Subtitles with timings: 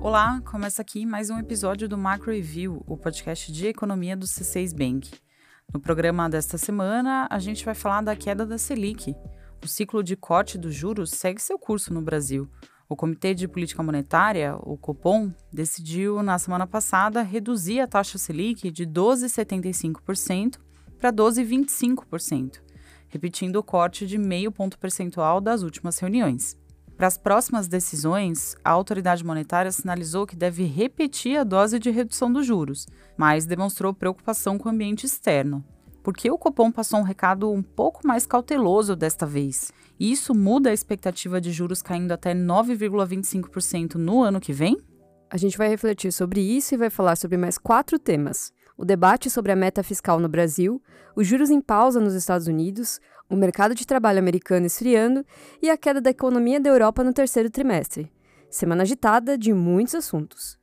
[0.00, 4.72] Olá, começa aqui mais um episódio do Macro Review, o podcast de economia do C6
[4.72, 5.10] Bank.
[5.74, 9.14] No programa desta semana, a gente vai falar da queda da Selic.
[9.62, 12.48] O ciclo de corte dos juros segue seu curso no Brasil.
[12.88, 18.70] O Comitê de Política Monetária, o Copom, decidiu na semana passada reduzir a taxa Selic
[18.70, 20.60] de 12,75%
[21.00, 22.60] para 12,25%,
[23.08, 26.56] repetindo o corte de meio ponto percentual das últimas reuniões.
[26.96, 32.32] Para as próximas decisões, a autoridade monetária sinalizou que deve repetir a dose de redução
[32.32, 32.86] dos juros,
[33.18, 35.62] mas demonstrou preocupação com o ambiente externo.
[36.02, 39.72] Porque o Copom passou um recado um pouco mais cauteloso desta vez.
[40.00, 44.80] E isso muda a expectativa de juros caindo até 9,25% no ano que vem?
[45.28, 49.28] A gente vai refletir sobre isso e vai falar sobre mais quatro temas: o debate
[49.28, 50.80] sobre a meta fiscal no Brasil,
[51.14, 55.24] os juros em pausa nos Estados Unidos, o mercado de trabalho americano esfriando
[55.60, 58.10] e a queda da economia da Europa no terceiro trimestre.
[58.50, 60.58] Semana agitada de muitos assuntos.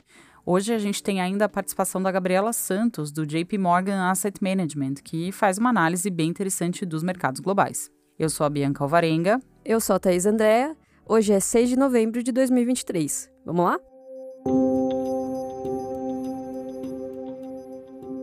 [0.45, 4.95] Hoje a gente tem ainda a participação da Gabriela Santos, do JP Morgan Asset Management,
[5.03, 7.89] que faz uma análise bem interessante dos mercados globais.
[8.19, 9.39] Eu sou a Bianca Alvarenga.
[9.63, 10.75] Eu sou a Thaís Andréa.
[11.07, 13.29] Hoje é 6 de novembro de 2023.
[13.45, 13.79] Vamos lá?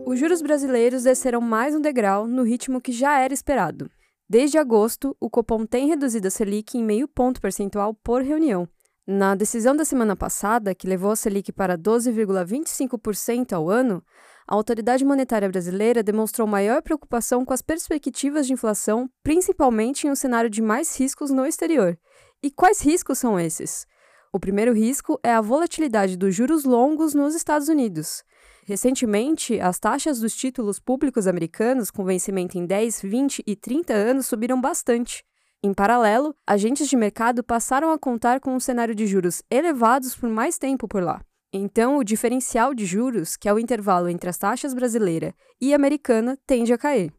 [0.05, 3.89] Os juros brasileiros desceram mais um degrau no ritmo que já era esperado.
[4.31, 8.65] Desde agosto, o Copom tem reduzido a Selic em meio ponto percentual por reunião.
[9.05, 14.01] Na decisão da semana passada, que levou a Selic para 12,25% ao ano,
[14.47, 20.15] a autoridade monetária brasileira demonstrou maior preocupação com as perspectivas de inflação, principalmente em um
[20.15, 21.99] cenário de mais riscos no exterior.
[22.41, 23.85] E quais riscos são esses?
[24.31, 28.23] O primeiro risco é a volatilidade dos juros longos nos Estados Unidos.
[28.71, 34.27] Recentemente, as taxas dos títulos públicos americanos com vencimento em 10, 20 e 30 anos
[34.27, 35.25] subiram bastante.
[35.61, 40.29] Em paralelo, agentes de mercado passaram a contar com um cenário de juros elevados por
[40.29, 41.21] mais tempo por lá.
[41.51, 46.39] Então, o diferencial de juros, que é o intervalo entre as taxas brasileira e americana,
[46.47, 47.11] tende a cair.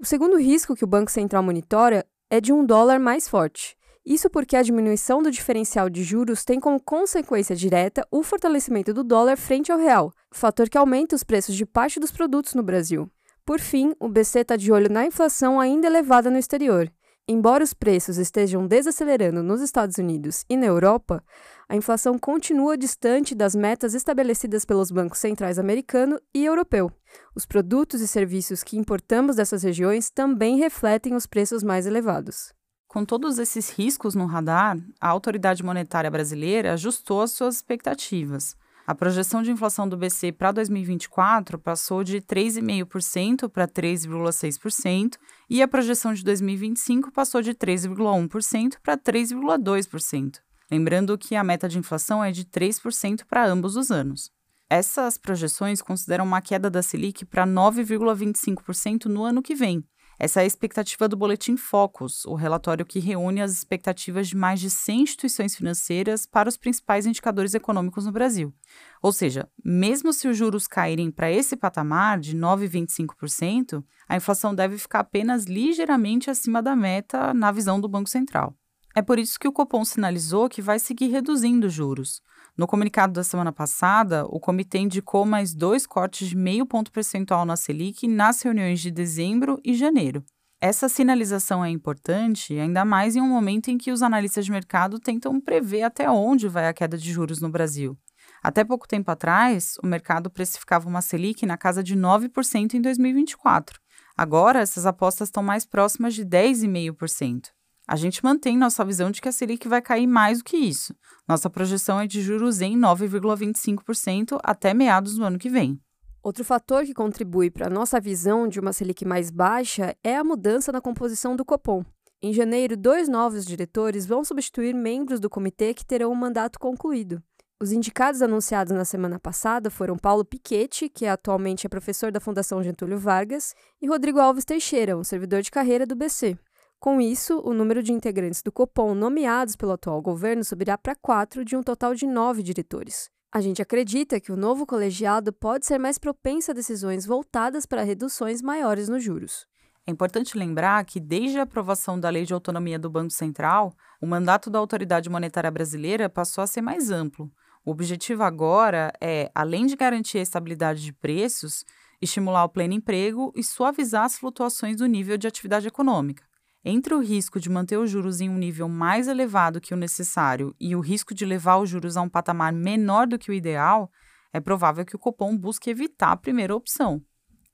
[0.00, 3.76] O segundo risco que o Banco Central monitora é de um dólar mais forte.
[4.08, 9.04] Isso porque a diminuição do diferencial de juros tem como consequência direta o fortalecimento do
[9.04, 13.10] dólar frente ao real, fator que aumenta os preços de parte dos produtos no Brasil.
[13.44, 16.90] Por fim, o BC está de olho na inflação ainda elevada no exterior.
[17.28, 21.22] Embora os preços estejam desacelerando nos Estados Unidos e na Europa,
[21.68, 26.90] a inflação continua distante das metas estabelecidas pelos bancos centrais americano e europeu.
[27.36, 32.56] Os produtos e serviços que importamos dessas regiões também refletem os preços mais elevados.
[32.88, 38.56] Com todos esses riscos no radar, a autoridade monetária brasileira ajustou as suas expectativas.
[38.86, 45.18] A projeção de inflação do BC para 2024 passou de 3,5% para 3,6%
[45.50, 50.36] e a projeção de 2025 passou de 3,1% para 3,2%.
[50.70, 54.30] Lembrando que a meta de inflação é de 3% para ambos os anos.
[54.70, 59.84] Essas projeções consideram uma queda da Selic para 9,25% no ano que vem,
[60.18, 64.58] essa é a expectativa do Boletim Focus, o relatório que reúne as expectativas de mais
[64.58, 68.52] de 100 instituições financeiras para os principais indicadores econômicos no Brasil.
[69.00, 74.76] Ou seja, mesmo se os juros caírem para esse patamar de 9,25%, a inflação deve
[74.76, 78.56] ficar apenas ligeiramente acima da meta na visão do Banco Central.
[78.96, 82.20] É por isso que o Copom sinalizou que vai seguir reduzindo os juros.
[82.58, 87.44] No comunicado da semana passada, o comitê indicou mais dois cortes de meio ponto percentual
[87.44, 90.24] na Selic nas reuniões de dezembro e janeiro.
[90.60, 94.98] Essa sinalização é importante, ainda mais em um momento em que os analistas de mercado
[94.98, 97.96] tentam prever até onde vai a queda de juros no Brasil.
[98.42, 103.78] Até pouco tempo atrás, o mercado precificava uma Selic na casa de 9% em 2024.
[104.16, 107.50] Agora, essas apostas estão mais próximas de 10,5%.
[107.88, 110.94] A gente mantém nossa visão de que a Selic vai cair mais do que isso.
[111.26, 115.80] Nossa projeção é de juros em 9,25% até meados do ano que vem.
[116.22, 120.22] Outro fator que contribui para a nossa visão de uma Selic mais baixa é a
[120.22, 121.82] mudança na composição do Copom.
[122.20, 127.22] Em janeiro, dois novos diretores vão substituir membros do comitê que terão o mandato concluído.
[127.58, 132.62] Os indicados anunciados na semana passada foram Paulo Piquetti, que atualmente é professor da Fundação
[132.62, 136.38] Getúlio Vargas, e Rodrigo Alves Teixeira, um servidor de carreira do BC.
[136.80, 141.44] Com isso, o número de integrantes do Copom nomeados pelo atual governo subirá para quatro,
[141.44, 143.10] de um total de nove diretores.
[143.32, 147.82] A gente acredita que o novo colegiado pode ser mais propenso a decisões voltadas para
[147.82, 149.44] reduções maiores nos juros.
[149.84, 154.06] É importante lembrar que, desde a aprovação da Lei de Autonomia do Banco Central, o
[154.06, 157.28] mandato da Autoridade Monetária Brasileira passou a ser mais amplo.
[157.64, 161.64] O objetivo agora é, além de garantir a estabilidade de preços,
[162.00, 166.27] estimular o pleno emprego e suavizar as flutuações do nível de atividade econômica.
[166.64, 170.54] Entre o risco de manter os juros em um nível mais elevado que o necessário
[170.60, 173.90] e o risco de levar os juros a um patamar menor do que o ideal,
[174.32, 177.00] é provável que o Copom busque evitar a primeira opção.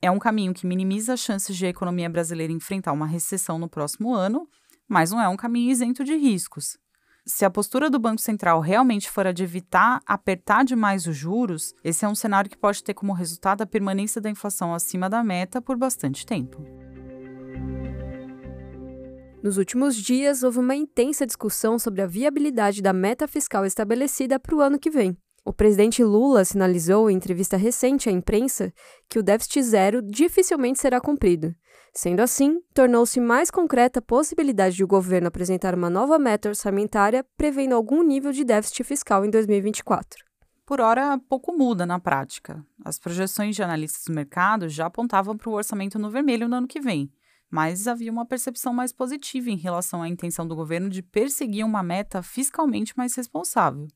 [0.01, 3.69] É um caminho que minimiza as chances de a economia brasileira enfrentar uma recessão no
[3.69, 4.49] próximo ano,
[4.89, 6.77] mas não é um caminho isento de riscos.
[7.27, 11.73] Se a postura do Banco Central realmente for a de evitar apertar demais os juros,
[11.83, 15.25] esse é um cenário que pode ter como resultado a permanência da inflação acima da
[15.25, 16.63] meta por bastante tempo.
[19.45, 24.57] Nos últimos dias, houve uma intensa discussão sobre a viabilidade da meta fiscal estabelecida para
[24.57, 25.15] o ano que vem.
[25.45, 28.73] O presidente Lula sinalizou em entrevista recente à imprensa
[29.07, 31.55] que o déficit zero dificilmente será cumprido.
[31.93, 37.23] Sendo assim, tornou-se mais concreta a possibilidade de o governo apresentar uma nova meta orçamentária
[37.37, 40.25] prevendo algum nível de déficit fiscal em 2024.
[40.65, 42.65] Por hora, pouco muda na prática.
[42.83, 46.67] As projeções de analistas do mercado já apontavam para o orçamento no vermelho no ano
[46.67, 47.13] que vem
[47.51, 51.83] mas havia uma percepção mais positiva em relação à intenção do governo de perseguir uma
[51.83, 53.87] meta fiscalmente mais responsável.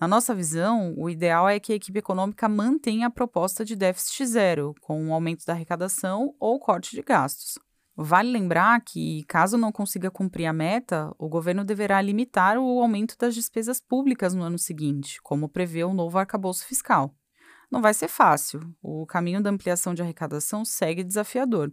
[0.00, 4.26] Na nossa visão, o ideal é que a equipe econômica mantenha a proposta de déficit
[4.26, 7.58] zero, com um aumento da arrecadação ou corte de gastos.
[7.94, 13.14] Vale lembrar que, caso não consiga cumprir a meta, o governo deverá limitar o aumento
[13.18, 17.14] das despesas públicas no ano seguinte, como prevê o novo arcabouço fiscal.
[17.70, 21.70] Não vai ser fácil, o caminho da ampliação de arrecadação segue desafiador.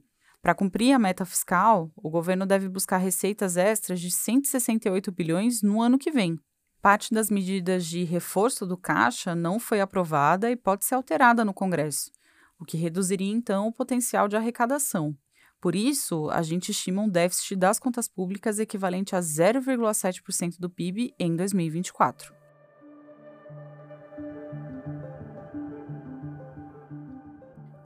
[0.47, 5.81] Para cumprir a meta fiscal, o governo deve buscar receitas extras de 168 bilhões no
[5.81, 6.39] ano que vem.
[6.81, 11.53] Parte das medidas de reforço do caixa não foi aprovada e pode ser alterada no
[11.53, 12.13] Congresso,
[12.57, 15.13] o que reduziria então o potencial de arrecadação.
[15.59, 21.13] Por isso, a gente estima um déficit das contas públicas equivalente a 0,7% do PIB
[21.19, 22.37] em 2024.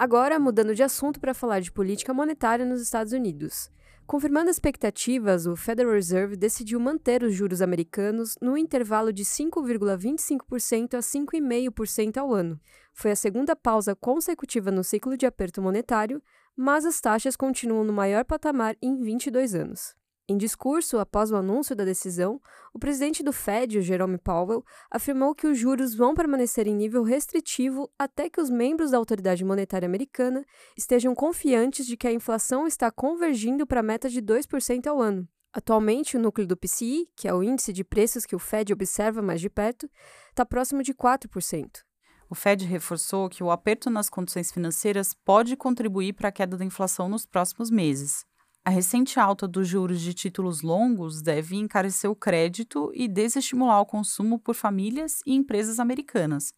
[0.01, 3.69] Agora, mudando de assunto para falar de política monetária nos Estados Unidos.
[4.07, 11.01] Confirmando expectativas, o Federal Reserve decidiu manter os juros americanos no intervalo de 5,25% a
[11.01, 12.59] 5,5% ao ano.
[12.91, 16.19] Foi a segunda pausa consecutiva no ciclo de aperto monetário,
[16.57, 20.00] mas as taxas continuam no maior patamar em 22 anos.
[20.29, 22.39] Em discurso após o anúncio da decisão,
[22.73, 27.03] o presidente do Fed, o Jerome Powell, afirmou que os juros vão permanecer em nível
[27.03, 30.45] restritivo até que os membros da autoridade monetária americana
[30.77, 35.27] estejam confiantes de que a inflação está convergindo para a meta de 2% ao ano.
[35.53, 39.21] Atualmente, o núcleo do PCI, que é o índice de preços que o Fed observa
[39.21, 39.89] mais de perto,
[40.29, 41.81] está próximo de 4%.
[42.29, 46.63] O Fed reforçou que o aperto nas condições financeiras pode contribuir para a queda da
[46.63, 48.25] inflação nos próximos meses.
[48.63, 53.85] A recente alta dos juros de títulos longos deve encarecer o crédito e desestimular o
[53.87, 56.53] consumo por famílias e empresas americanas.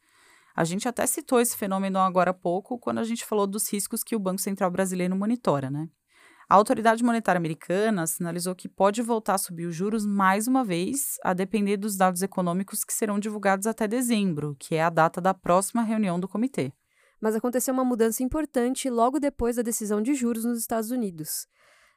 [0.53, 4.03] A gente até citou esse fenômeno agora há pouco, quando a gente falou dos riscos
[4.03, 5.87] que o Banco Central brasileiro monitora, né?
[6.49, 11.17] A autoridade monetária americana sinalizou que pode voltar a subir os juros mais uma vez,
[11.23, 15.33] a depender dos dados econômicos que serão divulgados até dezembro, que é a data da
[15.33, 16.73] próxima reunião do comitê.
[17.21, 21.47] Mas aconteceu uma mudança importante logo depois da decisão de juros nos Estados Unidos.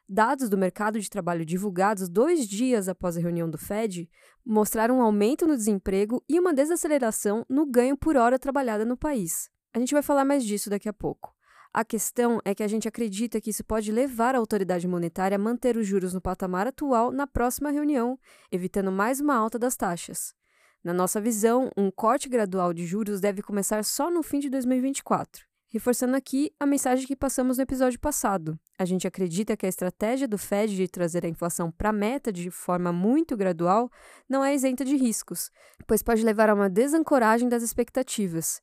[0.09, 4.09] Dados do mercado de trabalho divulgados dois dias após a reunião do Fed
[4.45, 9.49] mostraram um aumento no desemprego e uma desaceleração no ganho por hora trabalhada no país.
[9.73, 11.35] A gente vai falar mais disso daqui a pouco.
[11.73, 15.39] A questão é que a gente acredita que isso pode levar a autoridade monetária a
[15.39, 18.17] manter os juros no patamar atual na próxima reunião,
[18.49, 20.33] evitando mais uma alta das taxas.
[20.81, 25.46] Na nossa visão, um corte gradual de juros deve começar só no fim de 2024.
[25.69, 28.57] Reforçando aqui a mensagem que passamos no episódio passado.
[28.79, 32.31] A gente acredita que a estratégia do Fed de trazer a inflação para a meta
[32.31, 33.91] de forma muito gradual
[34.29, 35.51] não é isenta de riscos,
[35.85, 38.61] pois pode levar a uma desancoragem das expectativas.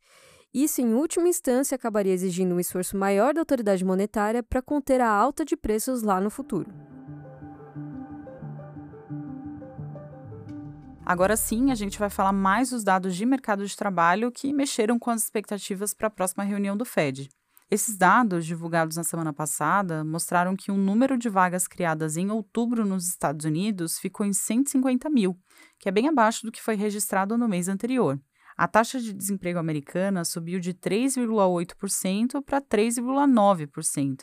[0.53, 5.11] Isso, em última instância, acabaria exigindo um esforço maior da autoridade monetária para conter a
[5.11, 6.73] alta de preços lá no futuro.
[11.07, 14.99] Agora sim, a gente vai falar mais dos dados de mercado de trabalho que mexeram
[14.99, 17.29] com as expectativas para a próxima reunião do Fed.
[17.71, 22.87] Esses dados, divulgados na semana passada, mostraram que o número de vagas criadas em outubro
[22.87, 25.37] nos Estados Unidos ficou em 150 mil,
[25.79, 28.19] que é bem abaixo do que foi registrado no mês anterior.
[28.57, 34.23] A taxa de desemprego americana subiu de 3,8% para 3,9%.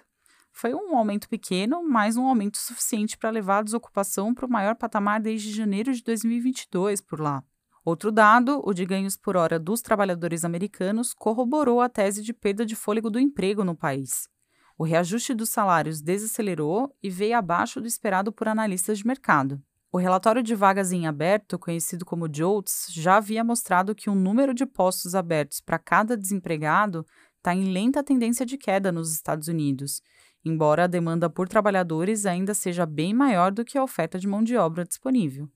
[0.54, 4.76] Foi um aumento pequeno, mas um aumento suficiente para levar a desocupação para o maior
[4.76, 7.44] patamar desde janeiro de 2022 por lá.
[7.84, 12.64] Outro dado, o de ganhos por hora dos trabalhadores americanos, corroborou a tese de perda
[12.64, 14.30] de fôlego do emprego no país.
[14.78, 19.62] O reajuste dos salários desacelerou e veio abaixo do esperado por analistas de mercado.
[19.92, 24.54] O relatório de vagas em aberto, conhecido como JOLTS, já havia mostrado que o número
[24.54, 27.06] de postos abertos para cada desempregado
[27.38, 30.02] está em lenta tendência de queda nos Estados Unidos
[30.44, 34.44] embora a demanda por trabalhadores ainda seja bem maior do que a oferta de mão
[34.44, 35.50] de obra disponível.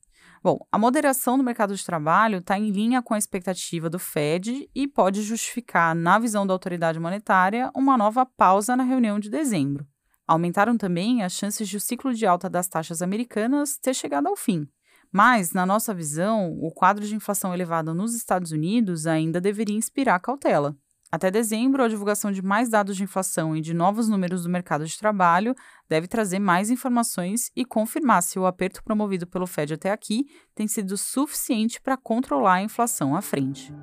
[0.43, 4.69] Bom, a moderação do mercado de trabalho está em linha com a expectativa do Fed
[4.75, 9.87] e pode justificar, na visão da autoridade monetária, uma nova pausa na reunião de dezembro.
[10.27, 14.35] Aumentaram também as chances de o ciclo de alta das taxas americanas ter chegado ao
[14.35, 14.67] fim.
[15.11, 20.19] Mas, na nossa visão, o quadro de inflação elevada nos Estados Unidos ainda deveria inspirar
[20.19, 20.75] cautela.
[21.11, 24.85] Até dezembro, a divulgação de mais dados de inflação e de novos números do mercado
[24.85, 25.55] de trabalho
[25.87, 30.67] deve trazer mais informações e confirmar se o aperto promovido pelo Fed até aqui tem
[30.67, 33.73] sido suficiente para controlar a inflação à frente.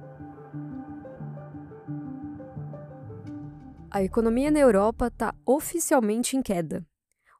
[3.91, 6.85] A economia na Europa está oficialmente em queda.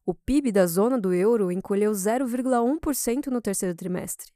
[0.05, 4.33] O PIB da zona do euro encolheu 0,1% no terceiro trimestre.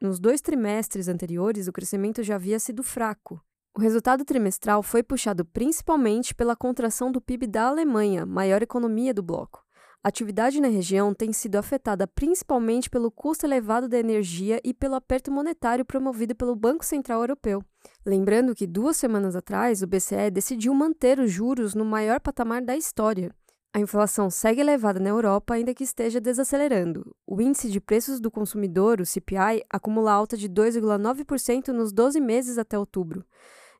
[0.00, 3.40] Nos dois trimestres anteriores, o crescimento já havia sido fraco.
[3.80, 9.22] O resultado trimestral foi puxado principalmente pela contração do PIB da Alemanha, maior economia do
[9.22, 9.64] bloco.
[10.04, 14.96] A atividade na região tem sido afetada principalmente pelo custo elevado da energia e pelo
[14.96, 17.64] aperto monetário promovido pelo Banco Central Europeu.
[18.04, 22.76] Lembrando que duas semanas atrás o BCE decidiu manter os juros no maior patamar da
[22.76, 23.34] história.
[23.72, 27.16] A inflação segue elevada na Europa, ainda que esteja desacelerando.
[27.26, 32.58] O índice de preços do consumidor, o CPI, acumula alta de 2,9% nos 12 meses
[32.58, 33.24] até outubro.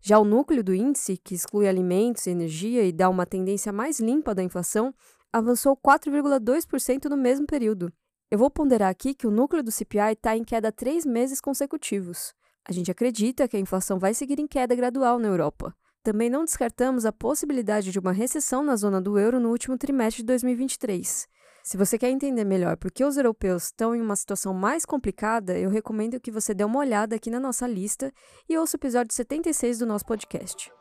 [0.03, 4.01] Já o núcleo do índice, que exclui alimentos e energia e dá uma tendência mais
[4.01, 4.95] limpa da inflação,
[5.33, 7.93] avançou 4,2% no mesmo período.
[8.31, 12.33] Eu vou ponderar aqui que o núcleo do CPI está em queda três meses consecutivos.
[12.65, 15.75] A gente acredita que a inflação vai seguir em queda gradual na Europa.
[16.03, 20.23] Também não descartamos a possibilidade de uma recessão na zona do euro no último trimestre
[20.23, 21.29] de 2023.
[21.63, 25.59] Se você quer entender melhor por que os europeus estão em uma situação mais complicada,
[25.59, 28.13] eu recomendo que você dê uma olhada aqui na nossa lista
[28.49, 30.73] e ouça o episódio 76 do nosso podcast.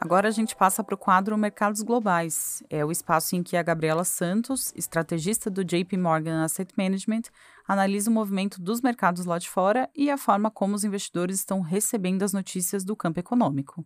[0.00, 2.62] Agora a gente passa para o quadro Mercados Globais.
[2.68, 7.22] É o espaço em que a Gabriela Santos, estrategista do JP Morgan Asset Management,
[7.68, 11.60] analisa o movimento dos mercados lá de fora e a forma como os investidores estão
[11.60, 13.84] recebendo as notícias do campo econômico.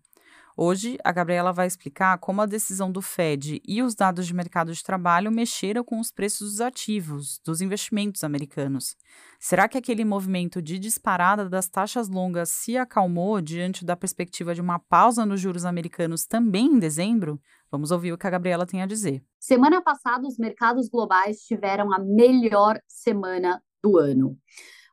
[0.58, 4.72] Hoje, a Gabriela vai explicar como a decisão do Fed e os dados de mercado
[4.72, 8.96] de trabalho mexeram com os preços dos ativos, dos investimentos americanos.
[9.38, 14.62] Será que aquele movimento de disparada das taxas longas se acalmou diante da perspectiva de
[14.62, 17.38] uma pausa nos juros americanos também em dezembro?
[17.70, 19.22] Vamos ouvir o que a Gabriela tem a dizer.
[19.38, 24.38] Semana passada, os mercados globais tiveram a melhor semana do ano.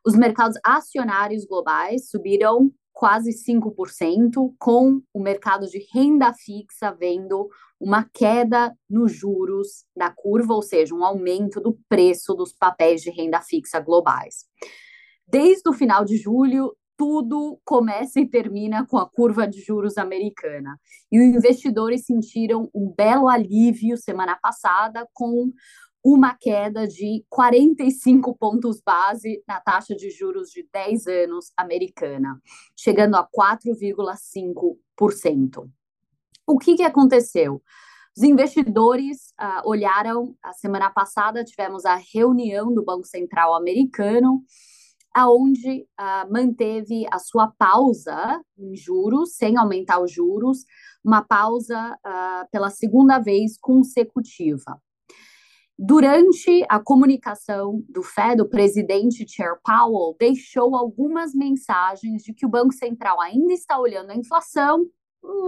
[0.06, 8.08] Os mercados acionários globais subiram quase 5%, com o mercado de renda fixa vendo uma
[8.14, 13.42] queda nos juros da curva, ou seja, um aumento do preço dos papéis de renda
[13.42, 14.46] fixa globais.
[15.28, 20.80] Desde o final de julho, tudo começa e termina com a curva de juros americana.
[21.12, 25.52] E os investidores sentiram um belo alívio semana passada com
[26.04, 32.42] uma queda de 45 pontos base na taxa de juros de 10 anos americana,
[32.78, 35.70] chegando a 4,5%.
[36.46, 37.64] O que, que aconteceu?
[38.16, 44.44] Os investidores uh, olharam, a semana passada tivemos a reunião do Banco Central americano,
[45.16, 50.60] aonde uh, manteve a sua pausa em juros, sem aumentar os juros,
[51.04, 54.80] uma pausa uh, pela segunda vez consecutiva.
[55.78, 62.50] Durante a comunicação do Fed, o presidente Chair Powell deixou algumas mensagens de que o
[62.50, 64.86] Banco Central ainda está olhando a inflação,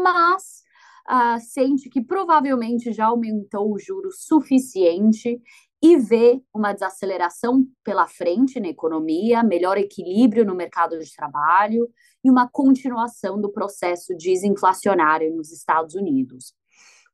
[0.03, 0.63] mas
[1.09, 5.39] uh, sente que provavelmente já aumentou o juro suficiente
[5.81, 11.87] e vê uma desaceleração pela frente na economia, melhor equilíbrio no mercado de trabalho
[12.23, 16.55] e uma continuação do processo desinflacionário nos Estados Unidos.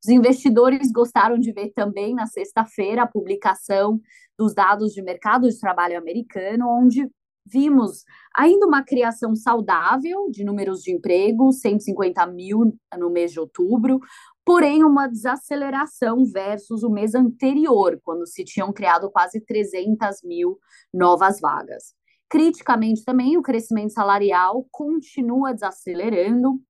[0.04, 4.02] Os investidores gostaram de ver também na sexta-feira a publicação
[4.38, 7.08] dos dados de mercado de trabalho americano, onde
[7.46, 8.04] vimos
[8.36, 14.00] ainda uma criação saudável de números de emprego, 150 mil no mês de outubro,
[14.46, 20.58] porém uma desaceleração versus o mês anterior, quando se tinham criado quase 300 mil
[20.94, 21.94] novas vagas.
[22.30, 26.62] Criticamente também, o crescimento salarial continua desacelerando,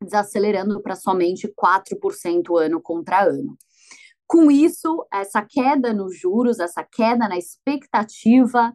[0.00, 3.56] desacelerando para somente 4% ano contra ano.
[4.26, 8.74] Com isso, essa queda nos juros, essa queda na expectativa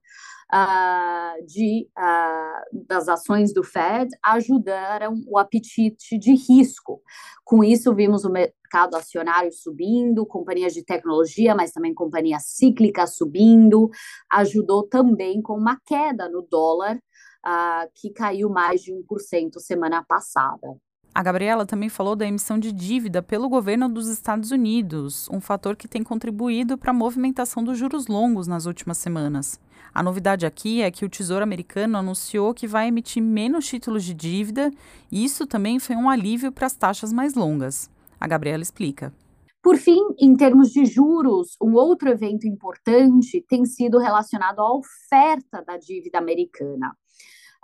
[0.53, 7.01] uh, de, uh, das ações do Fed ajudaram o apetite de risco.
[7.43, 13.89] Com isso, vimos o mercado acionário subindo, companhias de tecnologia, mas também companhias cíclicas subindo,
[14.31, 20.75] ajudou também com uma queda no dólar uh, que caiu mais de 1% semana passada.
[21.15, 25.75] A Gabriela também falou da emissão de dívida pelo governo dos Estados Unidos, um fator
[25.75, 29.59] que tem contribuído para a movimentação dos juros longos nas últimas semanas.
[29.93, 34.11] A novidade aqui é que o Tesouro Americano anunciou que vai emitir menos títulos de
[34.11, 34.71] dívida,
[35.11, 37.91] e isso também foi um alívio para as taxas mais longas.
[38.19, 39.13] A Gabriela explica.
[39.61, 45.63] Por fim, em termos de juros, um outro evento importante tem sido relacionado à oferta
[45.63, 46.97] da dívida americana.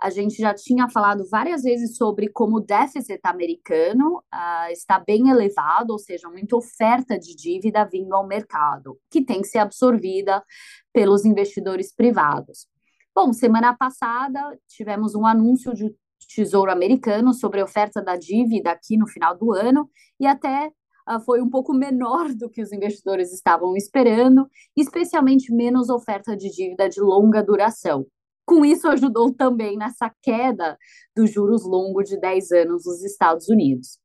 [0.00, 5.28] A gente já tinha falado várias vezes sobre como o déficit americano uh, está bem
[5.28, 10.42] elevado, ou seja, muita oferta de dívida vindo ao mercado, que tem que ser absorvida
[10.90, 12.66] pelos investidores privados.
[13.14, 15.94] Bom, semana passada tivemos um anúncio de
[16.34, 20.68] Tesouro Americano sobre a oferta da dívida aqui no final do ano e até
[21.08, 26.50] uh, foi um pouco menor do que os investidores estavam esperando, especialmente menos oferta de
[26.50, 28.06] dívida de longa duração.
[28.50, 30.76] Com isso, ajudou também nessa queda
[31.14, 34.00] dos juros longos de 10 anos nos Estados Unidos.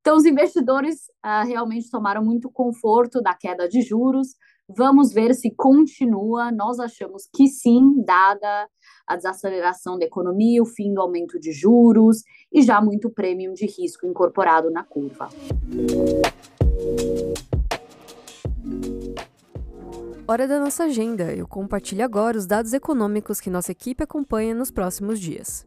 [0.00, 4.36] Então, os investidores uh, realmente tomaram muito conforto da queda de juros.
[4.68, 6.52] Vamos ver se continua.
[6.52, 8.68] Nós achamos que sim, dada
[9.04, 12.18] a desaceleração da economia, o fim do aumento de juros
[12.52, 15.28] e já muito prêmio de risco incorporado na curva.
[20.26, 21.34] Hora da nossa agenda.
[21.34, 25.66] Eu compartilho agora os dados econômicos que nossa equipe acompanha nos próximos dias.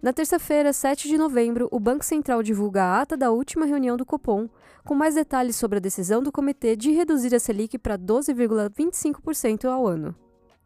[0.00, 4.06] Na terça-feira, 7 de novembro, o Banco Central divulga a ata da última reunião do
[4.06, 4.48] Copom,
[4.86, 9.86] com mais detalhes sobre a decisão do comitê de reduzir a Selic para 12,25% ao
[9.86, 10.14] ano.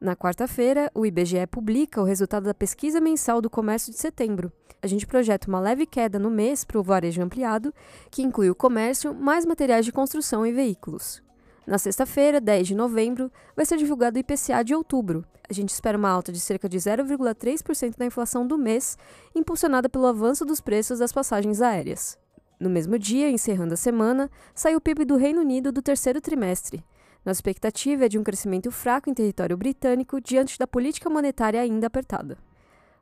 [0.00, 4.53] Na quarta-feira, o IBGE publica o resultado da pesquisa mensal do comércio de setembro.
[4.81, 7.75] A gente projeta uma leve queda no mês para o varejo ampliado,
[8.12, 11.24] que inclui o comércio, mais materiais de construção e veículos.
[11.66, 15.25] Na sexta-feira, 10 de novembro, vai ser divulgado o IPCA de outubro.
[15.49, 18.99] A gente espera uma alta de cerca de 0,3% da inflação do mês,
[19.35, 22.18] impulsionada pelo avanço dos preços das passagens aéreas.
[22.61, 26.85] No mesmo dia, encerrando a semana, sai o PIB do Reino Unido do terceiro trimestre.
[27.25, 31.86] Nossa expectativa é de um crescimento fraco em território britânico diante da política monetária ainda
[31.86, 32.36] apertada.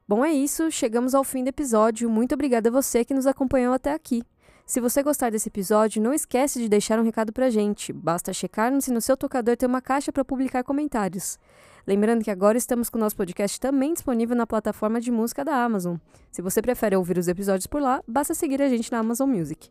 [0.07, 2.09] Bom, é isso, chegamos ao fim do episódio.
[2.09, 4.23] Muito obrigada a você que nos acompanhou até aqui.
[4.73, 7.93] Se você gostar desse episódio, não esquece de deixar um recado pra gente.
[7.93, 11.39] Basta checar se no seu tocador tem uma caixa para publicar comentários.
[11.87, 15.63] Lembrando que agora estamos com o nosso podcast também disponível na plataforma de música da
[15.63, 15.97] Amazon.
[16.31, 19.69] Se você prefere ouvir os episódios por lá, basta seguir a gente na Amazon Music.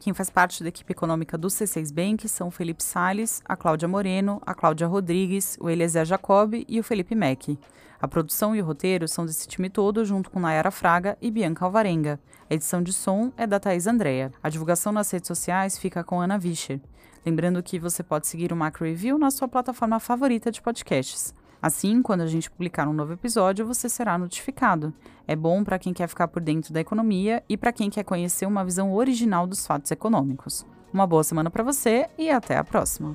[0.00, 3.86] Quem faz parte da equipe econômica do C6 Bank são o Felipe Sales, a Cláudia
[3.86, 7.56] Moreno, a Cláudia Rodrigues, o Eliezer Jacob e o Felipe Mack.
[8.00, 11.64] A produção e o roteiro são desse time todo, junto com Nayara Fraga e Bianca
[11.66, 12.18] Alvarenga.
[12.48, 14.32] A edição de som é da Thaís Andrea.
[14.42, 16.80] A divulgação nas redes sociais fica com Ana Vischer.
[17.24, 21.34] Lembrando que você pode seguir o Macro Review na sua plataforma favorita de podcasts.
[21.60, 24.94] Assim, quando a gente publicar um novo episódio, você será notificado.
[25.26, 28.46] É bom para quem quer ficar por dentro da economia e para quem quer conhecer
[28.46, 30.64] uma visão original dos fatos econômicos.
[30.90, 33.14] Uma boa semana para você e até a próxima!